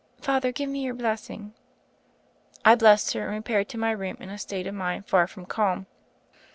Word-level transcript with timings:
Father, 0.19 0.51
give 0.51 0.67
me 0.67 0.81
your 0.83 0.95
blessing." 0.95 1.53
I 2.65 2.73
blessed 2.73 3.13
her 3.13 3.25
and 3.27 3.33
repaired 3.35 3.69
to 3.69 3.77
my 3.77 3.91
room 3.91 4.17
in 4.19 4.31
a 4.31 4.37
state 4.39 4.65
of 4.65 4.73
mind 4.73 5.05
far 5.05 5.27
from 5.27 5.45
calm. 5.45 5.85